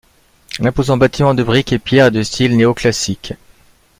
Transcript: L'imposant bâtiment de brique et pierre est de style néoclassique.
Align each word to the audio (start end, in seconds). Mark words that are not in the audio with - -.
L'imposant 0.57 0.97
bâtiment 0.97 1.35
de 1.35 1.43
brique 1.43 1.73
et 1.73 1.77
pierre 1.77 2.07
est 2.07 2.11
de 2.11 2.23
style 2.23 2.57
néoclassique. 2.57 3.35